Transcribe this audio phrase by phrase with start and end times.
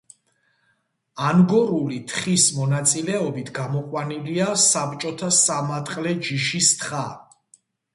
[1.31, 7.09] ანგორული თხის მონაწილეობით გამოყვანილია საბჭოთა სამატყლე ჯიშის თხა.